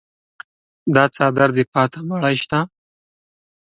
دا 0.95 1.03
څادر 1.15 1.49
دې 1.55 1.63
پاته 1.73 1.99
مړی 2.09 2.35
شته. 2.43 2.59